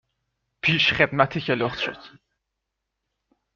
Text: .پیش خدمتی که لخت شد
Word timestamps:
.پیش 0.61 0.93
خدمتی 0.93 1.41
که 1.41 1.55
لخت 1.55 1.79
شد 1.79 1.97